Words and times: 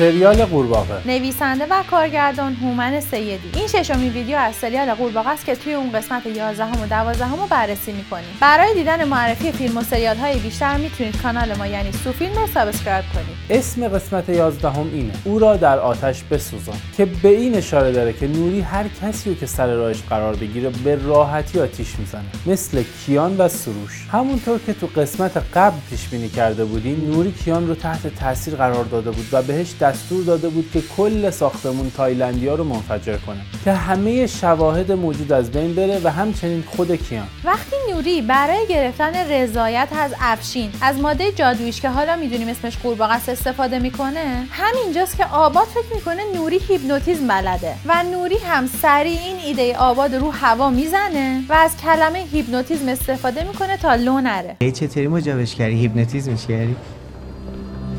سریال 0.00 0.44
قورباغه. 0.44 1.00
نویسنده 1.06 1.66
و 1.70 1.82
کارگردان 1.90 2.54
هومن 2.54 3.00
سیدی. 3.00 3.50
این 3.54 3.66
ششمین 3.66 4.12
ویدیو 4.12 4.36
از 4.36 4.54
سریال 4.54 4.94
قورباغه 4.94 5.28
است 5.28 5.46
که 5.46 5.56
توی 5.56 5.74
اون 5.74 5.92
قسمت 5.92 6.26
11 6.26 6.64
و 6.64 6.86
12 6.90 7.30
رو 7.30 7.46
بررسی 7.50 7.92
می‌کنیم. 7.92 8.24
برای 8.40 8.74
دیدن 8.74 9.04
معرفی 9.04 9.52
فیلم 9.52 9.76
و 9.76 9.82
سریال 9.82 10.16
های 10.16 10.38
بیشتر 10.38 10.76
می‌تونید 10.76 11.22
کانال 11.22 11.54
ما 11.54 11.66
یعنی 11.66 11.92
سوفیلم 11.92 12.34
رو 12.34 12.46
subscribe 12.46 13.04
کنید. 13.14 13.60
اسم 13.60 13.88
قسمت 13.88 14.28
11 14.28 14.70
هم 14.70 14.90
اینه. 14.92 15.12
او 15.24 15.38
را 15.38 15.56
در 15.56 15.78
آتش 15.78 16.22
بسوزان 16.22 16.76
که 16.96 17.04
به 17.04 17.28
این 17.28 17.54
اشاره 17.54 17.92
داره 17.92 18.12
که 18.12 18.28
نوری 18.28 18.60
هر 18.60 18.84
کسی 19.02 19.30
رو 19.30 19.36
که 19.36 19.46
سر 19.46 19.66
راهش 19.66 20.02
قرار 20.10 20.36
بگیره 20.36 20.70
به 20.84 20.98
راحتی 21.06 21.60
آتیش 21.60 21.98
می‌زنه. 21.98 22.24
مثل 22.46 22.82
کیان 23.06 23.36
و 23.36 23.48
سروش. 23.48 24.06
همونطور 24.12 24.60
که 24.66 24.72
تو 24.72 24.86
قسمت 24.86 25.36
قبل 25.54 25.76
پیش 25.90 26.08
بینی 26.08 26.28
کرده 26.28 26.64
بودیم 26.64 27.10
نوری 27.10 27.32
کیان 27.32 27.68
رو 27.68 27.74
تحت 27.74 28.14
تاثیر 28.14 28.54
قرار 28.54 28.84
داده 28.84 29.10
بود 29.10 29.26
و 29.32 29.42
بهش 29.42 29.74
دستور 29.90 30.24
داده 30.24 30.48
بود 30.48 30.70
که 30.72 30.82
کل 30.96 31.30
ساختمون 31.30 31.90
تایلندیا 31.96 32.54
رو 32.54 32.64
منفجر 32.64 33.16
کنه 33.16 33.40
که 33.64 33.72
همه 33.72 34.26
شواهد 34.26 34.92
موجود 34.92 35.32
از 35.32 35.50
بین 35.50 35.74
بره 35.74 36.00
و 36.04 36.10
همچنین 36.10 36.64
خود 36.66 36.94
کیان. 36.94 37.26
وقتی 37.44 37.76
نوری 37.92 38.22
برای 38.22 38.66
گرفتن 38.68 39.14
رضایت 39.30 39.88
از 39.98 40.14
افشین 40.20 40.70
از 40.82 40.98
ماده 40.98 41.32
جادویش 41.32 41.80
که 41.80 41.88
حالا 41.88 42.16
می‌دونیم 42.16 42.48
اسمش 42.48 42.78
قورباغه 42.78 43.14
استفاده 43.14 43.78
می‌کنه 43.78 44.46
همینجاست 44.50 45.16
که 45.16 45.24
آباد 45.24 45.66
فکر 45.66 45.94
می‌کنه 45.94 46.22
نوری 46.34 46.58
هیپنوتیزم 46.68 47.28
بلده 47.28 47.74
و 47.86 48.02
نوری 48.12 48.38
هم 48.38 48.66
سریع 48.82 49.20
این 49.20 49.36
ایده 49.46 49.76
آباد 49.76 50.14
رو 50.14 50.30
هوا 50.30 50.70
می‌زنه 50.70 51.44
و 51.48 51.52
از 51.52 51.76
کلمه 51.76 52.18
هیپنوتیزم 52.32 52.88
استفاده 52.88 53.44
می‌کنه 53.44 53.76
تا 53.76 53.94
لو 53.94 54.20
نره. 54.20 54.56
چطوری 54.72 55.08
مجابش 55.08 55.54
کردی؟ 55.54 55.74
هیپنوتیزمش 55.74 56.46
کردی؟ 56.46 56.76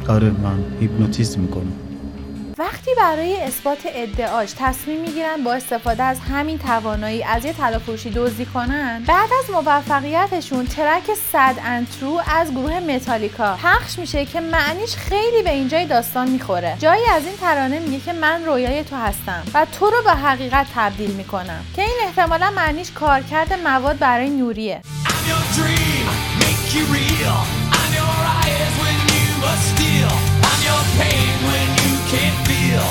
آره 0.09 0.29
من 0.29 0.63
هیپنوتیزم 0.79 1.41
می‌کنم. 1.41 1.73
وقتی 2.57 2.91
برای 2.97 3.41
اثبات 3.41 3.79
ادعاش 3.85 4.53
تصمیم 4.57 5.01
می‌گیرن 5.01 5.43
با 5.43 5.53
استفاده 5.53 6.03
از 6.03 6.20
همین 6.20 6.59
توانایی 6.59 7.23
از 7.23 7.45
یه 7.45 7.53
طلا 7.53 7.79
دزدی 8.15 8.45
کنن 8.45 9.03
بعد 9.07 9.29
از 9.39 9.49
موفقیتشون 9.49 10.65
ترک 10.65 11.03
صد 11.31 11.55
انترو 11.63 12.21
از 12.27 12.51
گروه 12.51 12.79
متالیکا 12.79 13.55
پخش 13.63 13.99
میشه 13.99 14.26
که 14.26 14.41
معنیش 14.41 14.95
خیلی 14.95 15.43
به 15.43 15.51
اینجای 15.51 15.85
داستان 15.85 16.29
می‌خوره. 16.29 16.77
جایی 16.79 17.05
از 17.15 17.26
این 17.26 17.35
ترانه 17.37 17.79
میگه 17.79 17.99
که 17.99 18.13
من 18.13 18.45
رویای 18.45 18.83
تو 18.83 18.95
هستم 18.95 19.43
و 19.54 19.65
تو 19.79 19.85
رو 19.85 20.04
به 20.05 20.11
حقیقت 20.11 20.65
تبدیل 20.76 21.11
می‌کنم. 21.11 21.65
که 21.76 21.81
این 21.81 21.98
احتمالا 22.04 22.51
معنیش 22.51 22.91
کارکرد 22.91 23.54
مواد 23.54 23.98
برای 23.99 24.29
نوریه. 24.29 24.81
but 29.41 29.57
steal. 29.57 30.11
I'm 30.49 30.61
your 30.63 30.84
pain 31.01 31.34
when 31.49 31.67
you 31.84 31.93
can't 32.13 32.37
feel. 32.47 32.87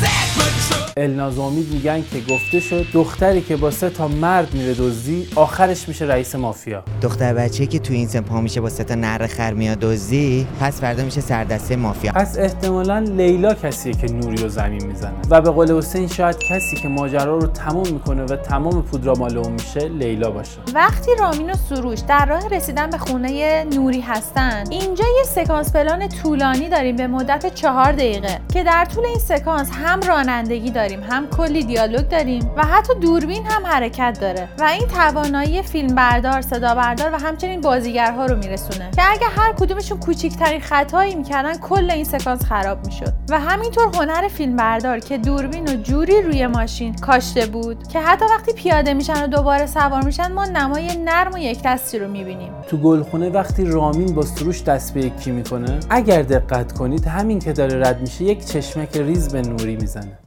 Sad 0.00 0.28
but 0.38 0.52
true. 0.68 0.87
الناز 0.98 1.38
امید 1.38 1.72
میگن 1.72 2.02
که 2.02 2.34
گفته 2.34 2.60
شد 2.60 2.86
دختری 2.92 3.40
که 3.40 3.56
با 3.56 3.70
سه 3.70 3.90
تا 3.90 4.08
مرد 4.08 4.54
میره 4.54 4.74
دزدی 4.74 5.28
آخرش 5.34 5.88
میشه 5.88 6.04
رئیس 6.04 6.34
مافیا. 6.34 6.82
دختر 7.02 7.34
بچه 7.34 7.66
که 7.66 7.78
تو 7.78 7.92
این 7.92 8.08
سن 8.08 8.20
پا 8.20 8.40
میشه 8.40 8.60
با 8.60 8.68
سه 8.68 8.84
تا 8.84 8.94
نر 8.94 9.26
خر 9.26 9.52
میاد 9.52 9.78
دزدی 9.78 10.46
پس 10.60 10.80
فردا 10.80 11.04
میشه 11.04 11.20
سردسته 11.20 11.76
مافیا. 11.76 12.12
پس 12.12 12.38
احتمالا 12.38 12.98
لیلا 12.98 13.54
کسیه 13.54 13.92
که 13.92 14.12
نوری 14.12 14.36
رو 14.36 14.48
زمین 14.48 14.86
می‌زنه. 14.86 15.14
و 15.30 15.40
به 15.40 15.50
قول 15.50 15.78
حسین 15.78 16.08
شاید 16.08 16.36
کسی 16.38 16.76
که 16.82 16.88
ماجرا 16.88 17.38
رو 17.38 17.46
تمام 17.46 17.88
می‌کنه 17.88 18.22
و 18.22 18.36
تمام 18.36 18.82
پودرا 18.82 19.14
مال 19.14 19.38
اون 19.38 19.52
میشه 19.52 19.88
لیلا 19.88 20.30
باشه. 20.30 20.58
وقتی 20.74 21.10
رامین 21.20 21.50
و 21.50 21.54
سروش 21.68 21.98
در 22.08 22.26
راه 22.26 22.48
رسیدن 22.48 22.90
به 22.90 22.98
خونه 22.98 23.64
نوری 23.64 24.00
هستن 24.00 24.64
اینجا 24.70 25.04
یه 25.18 25.24
سکانس 25.24 25.72
پلان 25.72 26.08
طولانی 26.08 26.68
داریم 26.68 26.96
به 26.96 27.06
مدت 27.06 27.54
چهار 27.54 27.92
دقیقه 27.92 28.40
که 28.52 28.64
در 28.64 28.84
طول 28.84 29.04
این 29.06 29.18
سکانس 29.18 29.68
هم 29.72 30.00
رانندگی 30.00 30.70
داریم. 30.70 30.87
هم 30.96 31.26
کلی 31.26 31.64
دیالوگ 31.64 32.08
داریم 32.08 32.50
و 32.56 32.64
حتی 32.64 32.94
دوربین 33.00 33.46
هم 33.46 33.66
حرکت 33.66 34.18
داره 34.20 34.48
و 34.58 34.62
این 34.62 34.86
توانایی 34.86 35.62
فیلم 35.62 35.94
بردار 35.94 36.42
صدا 36.42 36.74
بردار 36.74 37.14
و 37.14 37.18
همچنین 37.18 37.60
بازیگرها 37.60 38.26
رو 38.26 38.36
میرسونه 38.36 38.90
که 38.96 39.02
اگه 39.10 39.26
هر 39.26 39.52
کدومشون 39.52 39.98
کوچیکترین 39.98 40.60
خطایی 40.60 41.14
می‌کردن 41.14 41.58
کل 41.58 41.90
این 41.90 42.04
سکانس 42.04 42.44
خراب 42.44 42.86
می‌شد. 42.86 43.12
و 43.30 43.40
همینطور 43.40 43.96
هنر 43.96 44.28
فیلم 44.28 44.56
بردار 44.56 44.98
که 44.98 45.18
دوربین 45.18 45.68
و 45.68 45.82
جوری 45.82 46.22
روی 46.22 46.46
ماشین 46.46 46.94
کاشته 46.94 47.46
بود 47.46 47.88
که 47.88 48.00
حتی 48.00 48.24
وقتی 48.24 48.52
پیاده 48.52 48.94
میشن 48.94 49.24
و 49.24 49.26
دوباره 49.26 49.66
سوار 49.66 50.04
میشن 50.04 50.32
ما 50.32 50.44
نمای 50.44 50.96
نرم 50.96 51.34
و 51.34 51.38
یک 51.38 51.62
دستی 51.64 51.98
رو 51.98 52.10
می‌بینیم. 52.10 52.52
تو 52.68 52.76
گلخونه 52.76 53.30
وقتی 53.30 53.64
رامین 53.64 54.14
با 54.14 54.22
سروش 54.22 54.62
دست 54.62 54.94
به 54.94 55.00
یکی 55.00 55.30
می‌کنه 55.30 55.80
اگر 55.90 56.22
دقت 56.22 56.72
کنید 56.72 57.06
همین 57.06 57.38
که 57.38 57.52
داره 57.52 57.88
رد 57.88 58.00
میشه 58.00 58.24
یک 58.24 58.46
چشمک 58.46 58.96
ریز 58.96 59.32
به 59.32 59.42
نوری 59.42 59.76
می‌زنه. 59.76 60.18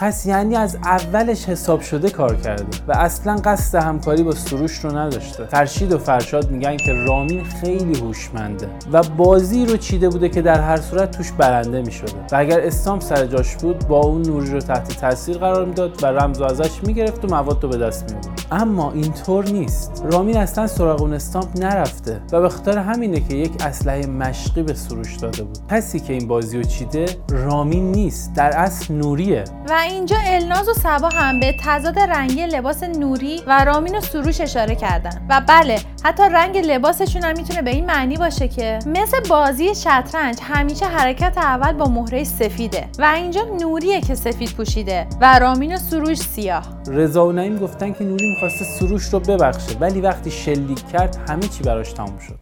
پس 0.00 0.26
یعنی 0.26 0.56
از 0.56 0.76
اولش 0.76 1.44
حساب 1.44 1.80
شده 1.80 2.10
کار 2.10 2.36
کرده 2.36 2.64
و 2.88 2.92
اصلا 2.92 3.36
قصد 3.36 3.78
همکاری 3.78 4.22
با 4.22 4.32
سروش 4.32 4.78
رو 4.78 4.96
نداشته. 4.96 5.44
فرشید 5.44 5.92
و 5.92 5.98
فرشاد 5.98 6.50
میگن 6.50 6.76
که 6.76 6.92
رامین 6.92 7.44
خیلی 7.44 7.98
هوشمنده 7.98 8.68
و 8.92 9.02
بازی 9.02 9.66
رو 9.66 9.76
چیده 9.76 10.08
بوده 10.08 10.28
که 10.28 10.42
در 10.42 10.60
هر 10.60 10.76
صورت 10.76 11.10
توش 11.10 11.32
برنده 11.32 11.82
می‌شده. 11.82 12.12
و 12.32 12.36
اگر 12.36 12.60
استام 12.60 13.00
سر 13.00 13.26
جاش 13.26 13.56
بود 13.56 13.88
با 13.88 14.00
اون 14.00 14.22
نوری 14.22 14.50
رو 14.50 14.60
تحت 14.60 15.00
تاثیر 15.00 15.38
قرار 15.38 15.64
می‌داد 15.64 16.02
و 16.02 16.06
رمز 16.06 16.40
ازش 16.40 16.82
می‌گرفت 16.86 17.24
و 17.24 17.28
مواد 17.28 17.62
رو 17.62 17.68
به 17.68 17.76
دست 17.76 18.14
می 18.14 18.20
اما 18.50 18.92
اینطور 18.92 19.44
نیست. 19.44 20.02
رامین 20.12 20.36
اصلا 20.36 20.66
سراغ 20.66 21.00
اون 21.00 21.12
استامپ 21.12 21.48
نرفته 21.56 22.20
و 22.32 22.40
به 22.40 22.48
خاطر 22.48 22.78
همینه 22.78 23.20
که 23.20 23.34
یک 23.34 23.52
اسلحه 23.60 24.06
مشقی 24.06 24.62
به 24.62 24.74
سروش 24.74 25.16
داده 25.16 25.42
بود. 25.42 25.58
کسی 25.70 26.00
که 26.00 26.12
این 26.12 26.28
بازی 26.28 26.56
رو 26.58 26.62
چیده 26.62 27.06
رامین 27.30 27.92
نیست. 27.92 28.32
در 28.34 28.56
اصل 28.56 28.94
نوریه. 28.94 29.44
و 29.70 29.72
اینجا 29.72 30.16
الناز 30.24 30.68
و 30.68 30.74
سبا 30.74 31.08
هم 31.08 31.40
به 31.40 31.54
تضاد 31.64 31.98
رنگی 31.98 32.46
لباس 32.46 32.82
نوری 32.82 33.40
و 33.46 33.64
رامین 33.64 33.98
و 33.98 34.00
سروش 34.00 34.40
اشاره 34.40 34.74
کردن. 34.74 35.26
و 35.30 35.42
بله 35.48 35.80
حتی 36.04 36.22
رنگ 36.22 36.58
لباسشون 36.58 37.24
هم 37.24 37.36
می‌تونه 37.36 37.62
به 37.62 37.70
این 37.70 37.86
معنی 37.86 38.16
باشه 38.16 38.48
که 38.48 38.78
مثل 38.86 39.20
بازی 39.28 39.74
شطرنج 39.74 40.38
همیشه 40.42 40.86
حرکت 40.86 41.38
اول 41.38 41.72
با 41.72 41.88
مهره 41.88 42.24
سفیده. 42.24 42.88
و 42.98 43.04
اینجا 43.04 43.40
نوریه 43.60 44.00
که 44.00 44.14
سفید 44.14 44.52
پوشیده 44.52 45.06
و 45.20 45.38
رامین 45.38 45.74
و 45.74 45.76
سروش 45.76 46.18
سیاه. 46.18 46.77
رضا 46.88 47.26
و 47.26 47.32
نعیم 47.32 47.58
گفتن 47.58 47.92
که 47.92 48.04
نوری 48.04 48.30
می‌خواسته 48.30 48.64
سروش 48.64 49.04
رو 49.04 49.20
ببخشه 49.20 49.78
ولی 49.78 50.00
وقتی 50.00 50.30
شلیک 50.30 50.88
کرد 50.88 51.16
همه 51.28 51.48
چی 51.48 51.62
براش 51.62 51.92
تموم 51.92 52.18
شد. 52.18 52.38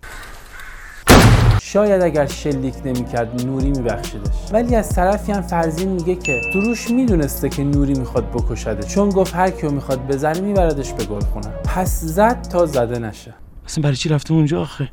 شاید 1.62 2.02
اگر 2.02 2.26
شلیک 2.26 2.74
نمی‌کرد 2.84 3.46
نوری 3.46 3.70
میبخشیدش. 3.70 4.52
ولی 4.52 4.74
از 4.76 4.88
طرفی 4.88 5.32
هم 5.32 5.42
فرزین 5.42 5.88
میگه 5.88 6.14
که 6.14 6.40
سروش 6.52 6.90
می‌دونسته 6.90 7.48
که 7.48 7.64
نوری 7.64 7.94
می‌خواد 7.94 8.30
بکشده 8.30 8.82
چون 8.82 9.08
گفت 9.08 9.34
هر 9.34 9.50
کیو 9.50 9.70
می‌خواد 9.70 10.06
بزنه 10.06 10.40
میبردش 10.40 10.92
به 10.92 11.04
گلخونه 11.04 11.46
پس 11.46 12.00
زد 12.00 12.42
تا 12.42 12.66
زده 12.66 12.98
نشه. 12.98 13.34
اصلا 13.66 13.82
برای 13.82 13.96
چی 13.96 14.08
رفته 14.08 14.34
اونجا 14.34 14.60
آخه؟ 14.60 14.88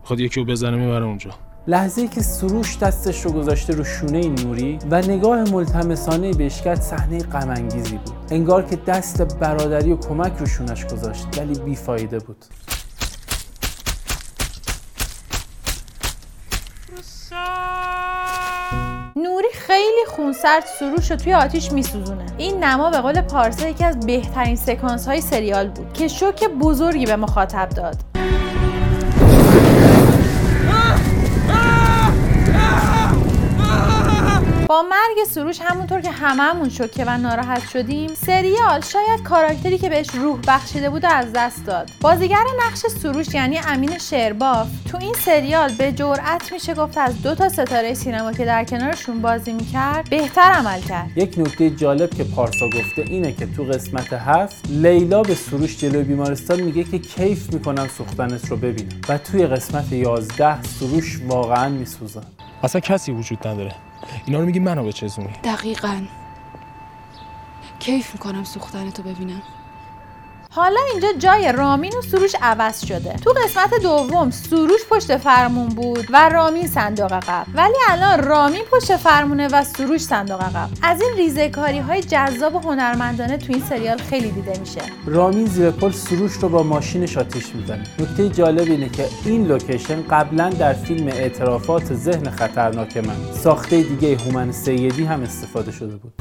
می‌خواد 0.00 0.20
یکی 0.20 0.40
رو 0.40 0.46
بزنه 0.46 0.76
می‌بره 0.76 1.04
اونجا. 1.04 1.30
لحظه 1.66 2.00
ای 2.02 2.08
که 2.08 2.22
سروش 2.22 2.78
دستش 2.78 3.24
رو 3.24 3.32
گذاشته 3.32 3.74
رو 3.74 3.84
شونه 3.84 4.28
نوری 4.28 4.78
و 4.90 5.00
نگاه 5.00 5.50
ملتمسانه 5.50 6.32
بهش 6.32 6.62
کرد 6.62 6.80
صحنه 6.80 7.18
غم 7.18 7.54
بود. 7.54 8.10
انگار 8.30 8.62
که 8.62 8.76
دست 8.76 9.22
برادری 9.22 9.92
و 9.92 9.96
کمک 9.96 10.32
رو 10.38 10.46
شونش 10.46 10.86
گذاشت 10.86 11.26
ولی 11.38 11.58
بیفایده 11.58 12.18
بود. 12.18 12.44
نوری 19.16 19.48
خیلی 19.54 20.04
خونسرد 20.06 20.64
سروش 20.78 21.10
رو 21.10 21.16
توی 21.16 21.34
آتیش 21.34 21.72
میسوزونه. 21.72 22.26
این 22.38 22.64
نما 22.64 22.90
به 22.90 22.98
قول 23.00 23.20
پارسا 23.20 23.68
یکی 23.68 23.84
از 23.84 24.00
بهترین 24.00 24.56
سکانس 24.56 25.08
های 25.08 25.20
سریال 25.20 25.68
بود 25.68 25.92
که 25.92 26.08
شوک 26.08 26.48
بزرگی 26.48 27.06
به 27.06 27.16
مخاطب 27.16 27.68
داد. 27.68 28.13
با 34.68 34.82
مرگ 34.82 35.28
سروش 35.28 35.60
همونطور 35.60 36.00
که 36.00 36.10
هممون 36.10 36.68
شوکه 36.68 37.04
و 37.04 37.18
ناراحت 37.18 37.68
شدیم 37.68 38.14
سریال 38.14 38.80
شاید 38.80 39.22
کاراکتری 39.24 39.78
که 39.78 39.88
بهش 39.88 40.10
روح 40.14 40.38
بخشیده 40.48 40.90
بود 40.90 41.04
از 41.04 41.26
دست 41.34 41.66
داد. 41.66 41.90
بازیگر 42.00 42.44
نقش 42.66 42.78
سروش 42.78 43.34
یعنی 43.34 43.58
امین 43.58 43.98
شرباف 43.98 44.68
تو 44.90 44.98
این 45.00 45.14
سریال 45.14 45.72
به 45.72 45.92
جرأت 45.92 46.52
میشه 46.52 46.74
گفت 46.74 46.98
از 46.98 47.22
دو 47.22 47.34
تا 47.34 47.48
ستاره 47.48 47.94
سینما 47.94 48.32
که 48.32 48.44
در 48.44 48.64
کنارشون 48.64 49.22
بازی 49.22 49.52
می‌کرد 49.52 50.10
بهتر 50.10 50.40
عمل 50.40 50.80
کرد. 50.80 51.10
یک 51.16 51.38
نکته 51.38 51.70
جالب 51.70 52.10
که 52.10 52.24
پارسا 52.24 52.66
گفته 52.66 53.02
اینه 53.02 53.32
که 53.32 53.46
تو 53.46 53.62
قسمت 53.62 54.12
هفت 54.12 54.70
لیلا 54.70 55.22
به 55.22 55.34
سروش 55.34 55.78
جلوی 55.78 56.02
بیمارستان 56.02 56.60
میگه 56.60 56.84
که 56.84 56.98
کیف 56.98 57.52
می‌کنم 57.52 57.88
سوختنت 57.88 58.48
رو 58.50 58.56
ببینم 58.56 59.00
و 59.08 59.18
توی 59.18 59.46
قسمت 59.46 59.92
11 59.92 60.62
سروش 60.62 61.20
واقعا 61.28 61.68
میسوزه 61.68 62.20
اصلا 62.64 62.80
کسی 62.80 63.12
وجود 63.12 63.48
نداره. 63.48 63.74
اینا 64.26 64.40
رو 64.40 64.46
میگی 64.46 64.58
منو 64.58 64.84
بچزونی 64.84 65.32
دقیقا. 65.44 66.02
کیف 67.78 68.12
می‌کنم 68.12 68.44
سوختن 68.44 68.90
تو 68.90 69.02
ببینم. 69.02 69.42
حالا 70.56 70.80
اینجا 70.92 71.08
جای 71.18 71.52
رامین 71.52 71.92
و 71.98 72.02
سروش 72.02 72.34
عوض 72.42 72.86
شده. 72.86 73.16
تو 73.24 73.30
قسمت 73.44 73.82
دوم 73.82 74.30
سروش 74.30 74.80
پشت 74.90 75.16
فرمون 75.16 75.68
بود 75.68 76.06
و 76.12 76.28
رامین 76.28 76.66
صندوق 76.66 77.12
عقب. 77.12 77.46
ولی 77.54 77.74
الان 77.88 78.22
رامین 78.22 78.62
پشت 78.72 78.96
فرمونه 78.96 79.48
و 79.48 79.64
سروش 79.64 80.00
صندوق 80.00 80.42
عقب. 80.42 80.68
از 80.82 81.00
این 81.02 81.10
ریزکاری 81.16 81.78
های 81.78 82.02
جذاب 82.02 82.54
و 82.54 82.58
هنرمندانه 82.58 83.36
تو 83.36 83.52
این 83.52 83.62
سریال 83.68 83.98
خیلی 83.98 84.30
دیده 84.30 84.58
میشه. 84.60 84.80
رامین 85.06 85.46
زیر 85.46 85.70
پل 85.70 85.90
سروش 85.90 86.32
رو 86.32 86.48
با 86.48 86.62
ماشینش 86.62 87.18
آتیش 87.18 87.54
می‌زنه. 87.54 87.84
نکته 87.98 88.28
جالب 88.28 88.70
اینه 88.70 88.88
که 88.88 89.08
این 89.24 89.46
لوکیشن 89.46 90.02
قبلا 90.10 90.50
در 90.50 90.72
فیلم 90.72 91.08
اعترافات 91.08 91.94
ذهن 91.94 92.30
خطرناک 92.30 92.96
من 92.96 93.32
ساخته 93.32 93.82
دیگه 93.82 94.16
هومن 94.16 94.52
سیدی 94.52 95.04
هم 95.04 95.22
استفاده 95.22 95.72
شده 95.72 95.96
بود. 95.96 96.12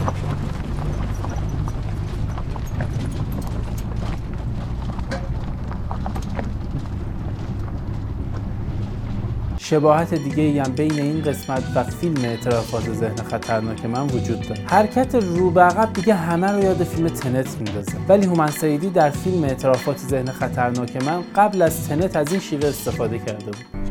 شباهت 9.74 10.14
دیگه 10.14 10.64
هم 10.64 10.72
بین 10.72 11.00
این 11.00 11.22
قسمت 11.22 11.64
و 11.75 11.84
فیلم 11.84 12.25
اعترافات 12.25 12.94
ذهن 12.94 13.16
خطرناک 13.16 13.86
من 13.86 14.04
وجود 14.04 14.42
داره. 14.42 14.62
حرکت 14.66 15.16
رو 15.16 15.50
به 15.50 15.62
عقب 15.62 15.94
دیگه 15.94 16.14
همه 16.14 16.52
رو 16.52 16.64
یاد 16.64 16.84
فیلم 16.84 17.08
تنت 17.08 17.56
میندازه. 17.58 17.92
ولی 18.10 18.25
هومن 18.25 18.48
سیدی 18.48 18.90
در 18.90 19.10
فیلم 19.10 19.44
اعترافات 19.44 19.98
ذهن 19.98 20.31
خطرناک 20.31 21.04
من 21.04 21.24
قبل 21.36 21.62
از 21.62 21.88
تنت 21.88 22.16
از 22.16 22.31
این 22.31 22.40
شیوه 22.40 22.70
استفاده 22.70 23.20
کرده 23.20 23.46
بود. 23.46 23.82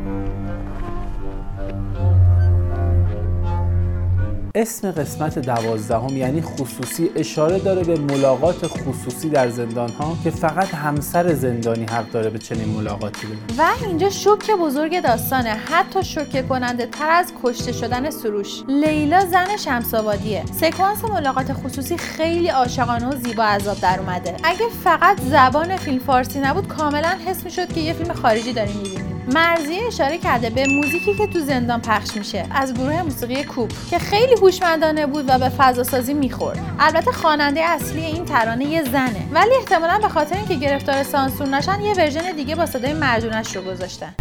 اسم 4.54 4.90
قسمت 4.90 5.38
دوازدهم 5.38 6.16
یعنی 6.16 6.42
خصوصی 6.42 7.10
اشاره 7.16 7.58
داره 7.58 7.84
به 7.84 7.98
ملاقات 7.98 8.66
خصوصی 8.66 9.28
در 9.28 9.48
زندان 9.48 9.88
ها 9.90 10.16
که 10.24 10.30
فقط 10.30 10.74
همسر 10.74 11.34
زندانی 11.34 11.84
حق 11.84 12.10
داره 12.10 12.30
به 12.30 12.38
چنین 12.38 12.68
ملاقاتی 12.68 13.26
بده. 13.26 13.62
و 13.62 13.66
اینجا 13.86 14.10
شوک 14.10 14.50
بزرگ 14.50 15.00
داستانه. 15.00 15.50
حتی 15.50 16.04
شوکه 16.04 16.42
کننده 16.42 16.86
تر 16.86 17.10
از 17.10 17.32
کشته 17.42 17.72
شدن 17.72 18.10
سروش. 18.10 18.62
لیلا 18.68 19.26
زن 19.26 19.56
شمسابادیه 19.56 20.44
سکانس 20.60 21.04
ملاقات 21.04 21.52
خصوصی 21.52 21.96
خیلی 21.96 22.48
عاشقانه 22.48 23.08
و 23.08 23.16
زیبا 23.16 23.44
عذاب 23.44 23.80
در 23.80 24.00
اومده. 24.00 24.36
اگه 24.44 24.68
فقط 24.84 25.20
زبان 25.20 25.76
فیلم 25.76 25.98
فارسی 25.98 26.40
نبود 26.40 26.68
کاملا 26.68 27.16
حس 27.26 27.44
می‌شد 27.44 27.72
که 27.72 27.80
یه 27.80 27.92
فیلم 27.92 28.12
خارجی 28.12 28.52
داریم 28.52 28.76
می‌بینیم. 28.76 29.11
مرزیه 29.26 29.86
اشاره 29.86 30.18
کرده 30.18 30.50
به 30.50 30.66
موزیکی 30.66 31.14
که 31.14 31.26
تو 31.26 31.40
زندان 31.40 31.80
پخش 31.80 32.16
میشه 32.16 32.46
از 32.50 32.74
گروه 32.74 33.02
موسیقی 33.02 33.44
کوپ 33.44 33.72
که 33.90 33.98
خیلی 33.98 34.34
هوشمندانه 34.34 35.06
بود 35.06 35.24
و 35.28 35.38
به 35.38 35.48
فضا 35.48 35.82
سازی 35.82 36.14
می‌خورد 36.14 36.58
البته 36.78 37.12
خواننده 37.12 37.60
اصلی 37.60 38.04
این 38.04 38.24
ترانه 38.24 38.64
یه 38.64 38.84
زنه 38.84 39.28
ولی 39.32 39.54
احتمالا 39.58 39.98
به 39.98 40.08
خاطر 40.08 40.36
اینکه 40.36 40.54
گرفتار 40.54 41.02
سانسور 41.02 41.48
نشن 41.48 41.80
یه 41.80 41.94
ورژن 41.94 42.32
دیگه 42.36 42.54
با 42.54 42.66
صدای 42.66 42.92
مردونش 42.92 43.56
رو 43.56 43.62
گذاشتن 43.62 44.14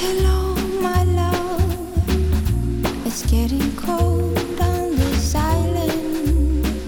Hello, 0.00 0.38
my 0.84 1.02
love. 1.18 1.62
It's 3.06 3.22
getting 3.32 3.68
cold. 3.82 4.33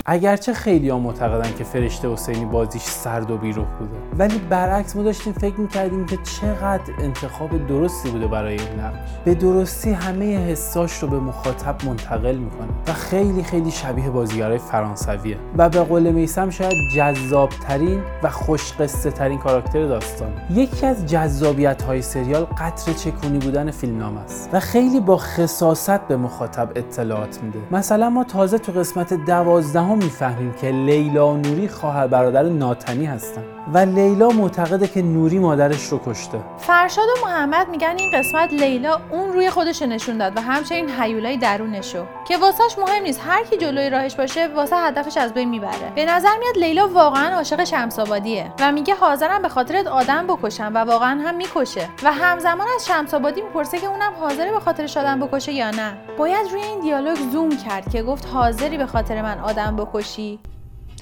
اگرچه 0.08 0.52
خیلی 0.52 0.88
ها 0.88 0.98
معتقدن 0.98 1.54
که 1.58 1.64
فرشته 1.64 2.12
حسینی 2.12 2.44
بازیش 2.44 2.82
سرد 2.82 3.30
و 3.30 3.38
بیروح 3.38 3.66
بوده. 3.78 3.96
ولی 4.18 4.38
برعکس 4.38 4.96
ما 4.96 5.02
داشتیم 5.02 5.32
فکر 5.32 5.60
می‌کردیم 5.60 6.06
که 6.06 6.16
چقدر 6.16 6.92
انتخاب 6.98 7.66
درستی 7.66 8.10
بوده 8.10 8.26
برای 8.26 8.52
این 8.52 8.80
نقش. 8.80 9.10
به 9.24 9.34
درستی 9.34 9.90
همه 9.90 10.38
حساش 10.38 10.98
رو 10.98 11.08
به 11.08 11.18
مخاطب 11.18 11.84
منتقل 11.86 12.36
می‌کنه 12.36 12.68
و 12.86 12.92
خیلی 12.92 13.42
خیلی 13.42 13.70
شبیه 13.70 14.10
بازیگرای 14.10 14.58
فرانسویه. 14.58 15.36
و 15.56 15.68
به 15.68 15.80
قول 15.80 16.10
میسم 16.10 16.50
شاید 16.50 16.74
جذاب 16.96 17.48
ترین 17.48 18.00
و 18.22 18.30
خوش 18.30 18.72
قصه 18.72 19.10
ترین 19.10 19.38
کاراکتر 19.38 19.86
داستان. 19.86 20.32
یکی 20.50 20.86
از 20.86 21.06
جذابیت 21.06 21.82
های 21.82 22.02
سریال 22.02 22.44
قطر 22.44 22.92
چکونی 22.92 23.38
بودن 23.38 23.70
فیلمنامه 23.70 24.20
است 24.20 24.50
و 24.52 24.60
خیلی 24.60 25.00
با 25.00 25.16
خصاصت 25.16 26.08
به 26.08 26.16
مخاطب 26.16 26.68
اطلاعات 26.74 27.42
میده. 27.42 27.58
مثلا 27.70 28.10
ما 28.10 28.24
تازه 28.24 28.58
تو 28.58 28.72
قسمت 28.72 29.14
دوازدهم 29.14 29.95
می‌فهمیم 29.96 30.52
که 30.52 30.70
لیلا 30.70 31.28
و 31.28 31.36
نوری 31.36 31.68
خواهر 31.68 32.06
برادر 32.06 32.42
ناتنی 32.42 33.06
هستن. 33.06 33.55
و 33.72 33.78
لیلا 33.78 34.28
معتقده 34.28 34.88
که 34.88 35.02
نوری 35.02 35.38
مادرش 35.38 35.84
رو 35.84 36.00
کشته. 36.06 36.40
فرشاد 36.58 37.04
و 37.08 37.26
محمد 37.26 37.68
میگن 37.68 37.94
این 37.98 38.10
قسمت 38.14 38.52
لیلا 38.52 39.00
اون 39.10 39.32
روی 39.32 39.50
خودش 39.50 39.82
رو 39.82 39.88
نشون 39.88 40.18
داد 40.18 40.36
و 40.36 40.40
همچنین 40.40 40.90
هیولای 41.00 41.36
درونشو 41.36 42.04
که 42.28 42.36
واسهش 42.36 42.78
مهم 42.78 43.02
نیست 43.02 43.20
هر 43.26 43.44
کی 43.44 43.56
جلوی 43.56 43.90
راهش 43.90 44.14
باشه 44.14 44.46
واسه 44.46 44.76
هدفش 44.76 45.16
از 45.16 45.34
بین 45.34 45.48
می‌بره. 45.48 45.92
به 45.94 46.04
نظر 46.04 46.36
میاد 46.38 46.56
لیلا 46.56 46.88
واقعا 46.88 47.36
عاشق 47.36 47.64
شمسآبادیه 47.64 48.52
و 48.60 48.72
میگه 48.72 48.94
حاضرم 48.94 49.42
به 49.42 49.48
خاطرت 49.48 49.86
آدم 49.86 50.26
بکشم 50.26 50.72
و 50.74 50.78
واقعا 50.78 51.20
هم 51.20 51.34
می‌کشه. 51.34 51.88
و 52.02 52.12
همزمان 52.12 52.66
از 52.76 52.86
شمسآبادی 52.86 53.42
می‌پرسه 53.42 53.78
که 53.78 53.86
اونم 53.86 54.12
حاضره 54.20 54.52
به 54.52 54.60
خاطرش 54.60 54.96
آدم 54.96 55.20
بکشه 55.20 55.52
یا 55.52 55.70
نه. 55.70 55.96
باید 56.18 56.52
روی 56.52 56.62
این 56.62 56.80
دیالوگ 56.80 57.16
زوم 57.32 57.56
کرد 57.56 57.90
که 57.92 58.02
گفت 58.02 58.26
حاضری 58.32 58.78
به 58.78 58.86
خاطر 58.86 59.22
من 59.22 59.38
آدم 59.38 59.76
بکشی. 59.76 60.38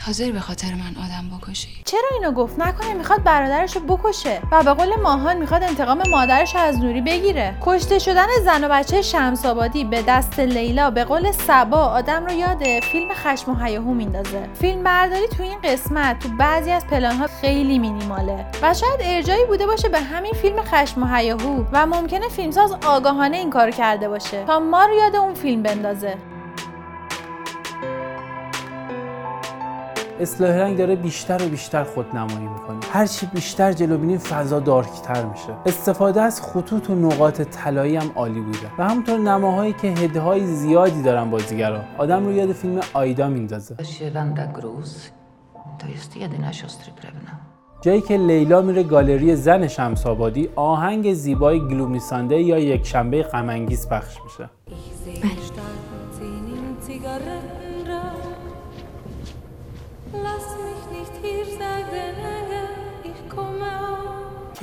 حاضر 0.06 0.30
به 0.32 0.40
خاطر 0.40 0.68
من 0.68 1.04
آدم 1.04 1.38
بکشی. 1.38 1.68
چرا 1.84 2.08
اینو 2.14 2.32
گفت؟ 2.32 2.58
نکنه 2.58 2.94
می‌خواد 2.94 3.22
برادرش 3.22 3.76
رو 3.76 3.82
بکشه. 3.82 4.40
و 4.52 4.62
به 4.62 4.74
قول 4.74 5.00
ماهان 5.02 5.36
می‌خواد 5.36 5.62
انتقام 5.62 6.02
مادرش 6.10 6.56
از 6.56 6.78
نوری 6.78 7.00
بگیره. 7.00 7.54
کشته 7.62 7.98
شدن 7.98 8.26
زن 8.44 8.64
و 8.64 8.68
بچه 8.68 9.02
شمس 9.02 9.46
آبادی 9.46 9.84
به 9.84 10.02
دست 10.08 10.40
لیلا 10.40 10.90
به 10.90 11.04
قول 11.04 11.32
سبا 11.32 11.78
آدم 11.78 12.26
رو 12.26 12.32
یاد 12.32 12.62
فیلم 12.82 13.08
خشم 13.14 13.50
و 13.50 13.64
هیاهو 13.64 13.94
میندازه. 13.94 14.48
فیلم 14.54 14.82
برداری 14.82 15.28
تو 15.28 15.42
این 15.42 15.58
قسمت 15.64 16.18
تو 16.18 16.28
بعضی 16.28 16.70
از 16.70 16.86
پلانها 16.86 17.26
خیلی 17.40 17.78
مینیماله. 17.78 18.46
و 18.62 18.74
شاید 18.74 19.00
ارجایی 19.02 19.44
بوده 19.44 19.66
باشه 19.66 19.88
به 19.88 20.00
همین 20.00 20.32
فیلم 20.32 20.62
خشم 20.62 21.02
و 21.02 21.16
هیاهو 21.16 21.64
و 21.72 21.86
ممکنه 21.86 22.28
فیلمساز 22.28 22.72
آگاهانه 22.86 23.36
این 23.36 23.50
کارو 23.50 23.70
کرده 23.70 24.08
باشه 24.08 24.44
تا 24.44 24.58
ما 24.58 24.84
رو 24.84 24.94
یاد 24.94 25.16
اون 25.16 25.34
فیلم 25.34 25.62
بندازه. 25.62 26.16
اصلاح 30.20 30.50
رنگ 30.50 30.78
داره 30.78 30.96
بیشتر 30.96 31.42
و 31.42 31.48
بیشتر 31.48 31.84
خودنمایی 31.84 32.46
می‌کنه. 32.46 32.76
هرچی 32.92 33.26
بیشتر 33.26 33.72
جلو 33.72 33.98
بینیم 33.98 34.18
فضا 34.18 34.60
دارکتر 34.60 35.24
میشه. 35.24 35.52
استفاده 35.66 36.22
از 36.22 36.42
خطوط 36.42 36.90
و 36.90 36.94
نقاط 36.94 37.40
طلایی 37.40 37.96
هم 37.96 38.10
عالی 38.14 38.40
بوده. 38.40 38.70
و 38.78 38.88
همونطور 38.88 39.18
نماهایی 39.18 39.72
که 39.72 39.88
هدهای 39.88 40.46
زیادی 40.46 41.02
دارن 41.02 41.30
بازیگرا. 41.30 41.80
آدم 41.98 42.24
رو 42.24 42.32
یاد 42.32 42.52
فیلم 42.52 42.80
آیدا 42.94 43.28
میندازه. 43.28 43.76
جایی 47.80 48.00
که 48.00 48.16
لیلا 48.16 48.60
میره 48.60 48.82
گالری 48.82 49.36
زن 49.36 49.66
شمس 49.68 50.06
آبادی 50.06 50.48
آهنگ 50.56 51.14
زیبای 51.14 51.60
گلومی 51.60 51.98
سانده 51.98 52.40
یا 52.40 52.58
یک 52.58 52.86
شنبه 52.86 53.22
غم 53.22 53.66
پخش 53.66 54.18
میشه. 54.24 54.50
Zehn 55.06 55.26
Sagana 61.58 62.43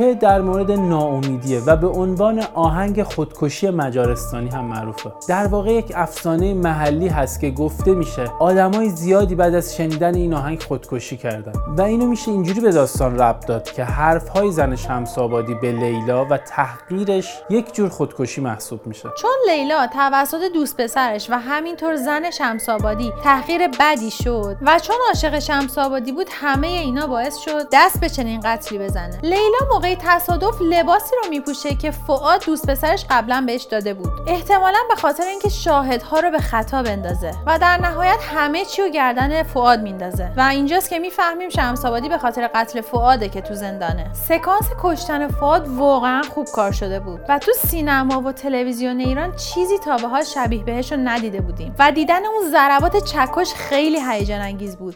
که 0.02 0.14
در 0.14 0.42
مورد 0.42 0.72
ناامیدیه 0.72 1.62
و 1.66 1.76
به 1.76 1.88
عنوان 1.88 2.44
آهنگ 2.54 3.04
خودکشی 3.04 3.70
مجارستانی 3.70 4.50
هم 4.50 4.66
معروفه. 4.66 5.12
در 5.28 5.48
واقع 5.48 5.72
یک 5.72 5.92
افسانه 5.96 6.54
محلی 6.54 7.08
هست 7.08 7.40
که 7.40 7.52
گفته 7.52 7.94
میشه 7.94 8.26
آدمای 8.40 8.90
زیادی 8.90 9.36
بعد 9.36 9.56
از 9.56 9.76
شنیدن 9.76 10.16
این 10.16 10.34
آهنگ 10.34 10.64
خودکشی 10.64 11.18
کردن 11.18 11.52
و 11.78 11.82
اینو 11.82 12.06
میشه 12.06 12.32
اینجوری 12.32 12.60
به 12.60 12.72
داستان 12.72 13.20
ربط 13.20 13.46
داد 13.46 13.72
که 13.72 13.84
حرفهای 13.84 14.52
زن 14.52 14.76
شمس 14.76 15.18
آبادی 15.18 15.54
به 15.54 15.72
لیلا 15.72 16.26
و 16.26 16.38
تحقیرش 16.38 17.42
یک 17.50 17.74
جور 17.74 17.90
خودکشی 17.90 18.42
محسوب 18.42 18.88
میشه. 18.88 19.10
چون 19.22 19.32
لیلا 19.50 19.88
توسط 19.88 20.42
دوست 20.54 20.78
پسرش 20.78 21.30
و 21.30 21.40
همینطور 21.40 21.96
زن 21.96 22.32
شمسابادی 22.32 23.14
تحقیر 23.24 23.68
بدی 23.80 24.12
شد 24.12 24.58
و 24.62 24.80
چون 24.80 24.96
عاشق 25.08 25.40
شمسابادی 25.40 26.12
بود 26.12 26.28
همه 26.32 26.68
اینا 26.68 27.08
باعث 27.08 27.38
شد 27.38 27.68
دست 27.72 28.00
به 28.00 28.10
چنین 28.10 28.42
قتلی 28.44 28.80
بزنه. 28.80 29.20
لیلا 29.24 29.60
موقع 29.74 29.91
تصادف 29.96 30.62
لباسی 30.62 31.16
رو 31.24 31.30
میپوشه 31.30 31.76
که 31.76 31.92
فعاد 31.92 32.46
دوست 32.46 32.70
پسرش 32.70 33.06
قبلا 33.10 33.44
بهش 33.48 33.64
داده 33.64 33.94
بود. 33.94 34.10
احتمالا 34.28 34.78
به 34.90 34.96
خاطر 34.96 35.24
اینکه 35.24 35.50
شاهدها 35.50 36.20
رو 36.20 36.32
به 36.32 36.40
خطا 36.40 36.84
بندازه 36.84 37.34
و 37.46 37.60
در 37.60 37.78
نهایت 37.78 38.20
همه 38.36 38.66
چی 38.66 38.82
رو 38.82 38.90
گردن 38.90 39.44
فعاد 39.44 39.82
میندازه. 39.82 40.32
و 40.38 40.42
اینجاست 40.42 40.90
که 40.90 41.00
می‌فهمیم 41.00 41.50
شمسابادی 41.50 42.10
به 42.10 42.18
خاطر 42.18 42.50
قتل 42.56 42.82
فعاده 42.82 43.30
که 43.30 43.42
تو 43.42 43.54
زندانه. 43.54 44.14
سکانس 44.14 44.70
کشتن 44.84 45.28
فعاد 45.28 45.68
واقعا 45.68 46.22
خوب 46.22 46.48
کار 46.54 46.72
شده 46.72 47.00
بود. 47.00 47.20
و 47.30 47.40
تو 47.40 47.52
سینما 47.68 48.22
و 48.22 48.32
تلویزیون 48.32 49.00
ایران 49.00 49.36
چیزی 49.36 49.78
تا 49.78 49.98
به 49.98 50.08
حال 50.08 50.24
شبیه 50.24 50.64
بهش 50.64 50.92
رو 50.92 51.00
ندیده 51.04 51.42
بودیم. 51.42 51.76
و 51.80 51.92
دیدن 51.92 52.26
اون 52.26 52.52
ضربات 52.52 53.04
چکش 53.04 53.54
خیلی 53.54 54.00
هیجان 54.10 54.42
انگیز 54.42 54.78
بود. 54.78 54.96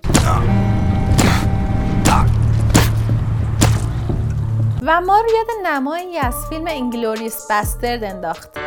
و 4.87 5.01
ما 5.01 5.21
رو 5.21 5.29
یاد 5.29 5.67
نمایی 5.67 6.17
از 6.17 6.49
فیلم 6.49 6.65
انگلوریس 6.67 7.51
بسترد 7.51 8.03
انداخت. 8.03 8.57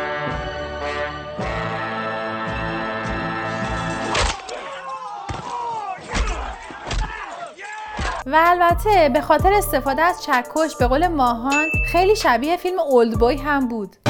و 8.25 8.43
البته 8.45 9.09
به 9.13 9.21
خاطر 9.21 9.53
استفاده 9.53 10.01
از 10.01 10.23
چکش 10.23 10.75
به 10.79 10.87
قول 10.87 11.07
ماهان 11.07 11.65
خیلی 11.91 12.15
شبیه 12.15 12.57
فیلم 12.57 12.79
اولدبوی 12.79 13.37
هم 13.37 13.67
بود. 13.67 14.08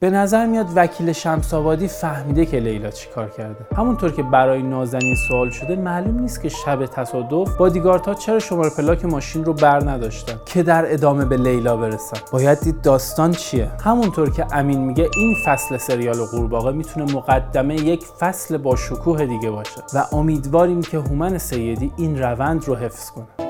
به 0.00 0.10
نظر 0.10 0.46
میاد 0.46 0.66
وکیل 0.76 1.12
شمسآبادی 1.12 1.88
فهمیده 1.88 2.46
که 2.46 2.56
لیلا 2.60 2.90
چیکار 2.90 3.28
کرده. 3.28 3.66
همونطور 3.76 4.12
که 4.12 4.22
برای 4.22 4.62
نازنین 4.62 5.14
سوال 5.28 5.50
شده 5.50 5.76
معلوم 5.76 6.18
نیست 6.18 6.42
که 6.42 6.48
شب 6.48 6.86
تصادف 6.86 7.56
بادیگاردها 7.56 8.14
چرا 8.14 8.38
شماره 8.38 8.70
پلاک 8.70 9.04
ماشین 9.04 9.44
رو 9.44 9.52
بر 9.52 9.90
نداشتن. 9.90 10.40
که 10.46 10.62
در 10.62 10.92
ادامه 10.92 11.24
به 11.24 11.36
لیلا 11.36 11.76
برسن. 11.76 12.16
باید 12.32 12.60
دید 12.60 12.82
داستان 12.82 13.30
چیه؟ 13.30 13.70
همونطور 13.84 14.30
که 14.30 14.46
امین 14.52 14.80
میگه 14.84 15.08
این 15.16 15.34
فصل 15.46 15.76
سریال 15.76 16.24
قورباغه 16.32 16.72
می‌تونه 16.72 17.12
مقدمه 17.12 17.74
یک 17.74 18.04
فصل 18.20 18.56
با 18.56 18.76
شکوه 18.76 19.26
دیگه 19.26 19.50
باشه. 19.50 19.80
و 19.94 20.04
امیدواریم 20.12 20.82
که 20.82 20.98
هومن 20.98 21.38
سیدی 21.38 21.92
این 21.96 22.22
روند 22.22 22.64
رو 22.64 22.74
حفظ 22.76 23.10
کنه. 23.10 23.49